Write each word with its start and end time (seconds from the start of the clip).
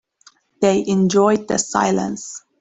They 0.61 0.83
enjoyed 0.87 1.47
the 1.47 1.59
silence. 1.59 2.41